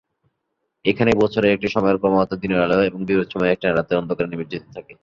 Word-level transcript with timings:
এখানে 0.85 1.11
বছরের 1.21 1.53
একটি 1.55 1.67
সময়ে 1.69 1.99
ক্রমাগত 2.01 2.31
দিনের 2.41 2.63
আলো, 2.65 2.77
এবং 2.81 2.99
বিপরীত 3.01 3.29
সময়ে 3.33 3.53
একটানা 3.53 3.73
রাতের 3.73 3.99
অন্ধকারে 3.99 4.31
নিমজ্জিত 4.31 4.63
থাকে। 4.75 4.93